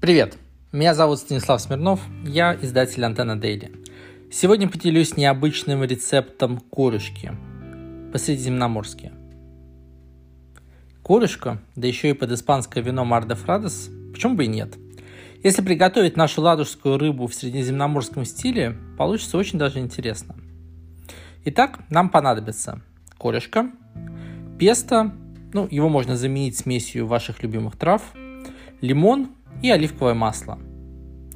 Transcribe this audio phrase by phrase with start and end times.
[0.00, 0.38] Привет,
[0.70, 3.72] меня зовут Станислав Смирнов, я издатель Антенна Дейли.
[4.30, 7.32] Сегодня поделюсь необычным рецептом корюшки
[8.12, 9.10] по-средиземноморски.
[11.02, 14.76] Корюшка, да еще и под испанское вино Марде Фрадес, почему бы и нет.
[15.42, 20.36] Если приготовить нашу ладожскую рыбу в средиземноморском стиле, получится очень даже интересно.
[21.44, 22.82] Итак, нам понадобится
[23.18, 23.68] корюшка,
[24.60, 25.12] песто,
[25.52, 28.14] ну, его можно заменить смесью ваших любимых трав,
[28.80, 29.30] лимон
[29.62, 30.58] и оливковое масло.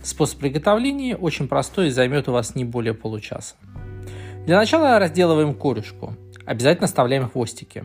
[0.02, 3.54] Способ приготовления очень простой и займет у вас не более получаса.
[4.46, 6.14] Для начала разделываем корюшку.
[6.44, 7.84] Обязательно оставляем хвостики.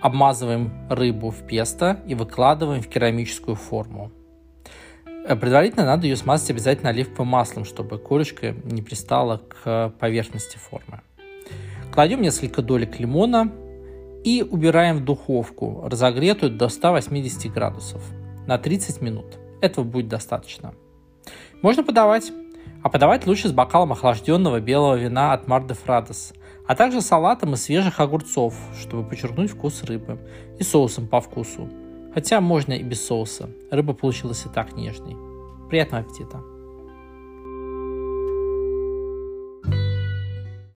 [0.00, 4.10] Обмазываем рыбу в песто и выкладываем в керамическую форму.
[5.26, 11.00] Э, предварительно надо ее смазать обязательно оливковым маслом, чтобы корюшка не пристала к поверхности формы.
[11.92, 13.52] Кладем несколько долек лимона
[14.24, 18.02] и убираем в духовку, разогретую до 180 градусов
[18.48, 19.38] на 30 минут.
[19.60, 20.74] Этого будет достаточно.
[21.62, 22.32] Можно подавать,
[22.82, 26.34] а подавать лучше с бокалом охлажденного белого вина от de Frades,
[26.66, 30.18] а также салатом из свежих огурцов, чтобы подчеркнуть вкус рыбы,
[30.58, 31.68] и соусом по вкусу.
[32.14, 33.50] Хотя можно и без соуса.
[33.70, 35.16] Рыба получилась и так нежной.
[35.68, 36.57] Приятного аппетита!